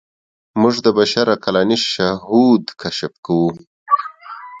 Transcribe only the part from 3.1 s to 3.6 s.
کوو.